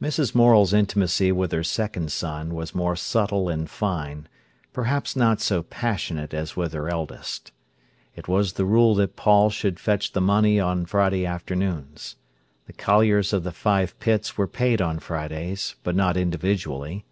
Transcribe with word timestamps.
Mrs. 0.00 0.36
Morel's 0.36 0.72
intimacy 0.72 1.32
with 1.32 1.50
her 1.50 1.64
second 1.64 2.12
son 2.12 2.54
was 2.54 2.76
more 2.76 2.94
subtle 2.94 3.48
and 3.48 3.68
fine, 3.68 4.28
perhaps 4.72 5.16
not 5.16 5.40
so 5.40 5.64
passionate 5.64 6.32
as 6.32 6.54
with 6.54 6.72
her 6.74 6.88
eldest. 6.88 7.50
It 8.14 8.28
was 8.28 8.52
the 8.52 8.64
rule 8.64 8.94
that 8.94 9.16
Paul 9.16 9.50
should 9.50 9.80
fetch 9.80 10.12
the 10.12 10.20
money 10.20 10.60
on 10.60 10.86
Friday 10.86 11.26
afternoons. 11.26 12.14
The 12.66 12.72
colliers 12.72 13.32
of 13.32 13.42
the 13.42 13.50
five 13.50 13.98
pits 13.98 14.38
were 14.38 14.46
paid 14.46 14.80
on 14.80 15.00
Fridays, 15.00 15.74
but 15.82 15.96
not 15.96 16.16
individually. 16.16 17.04